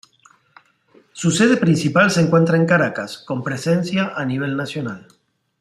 [1.11, 5.05] Su sede principal se encuentra en Caracas, con presencia a nivel nacional.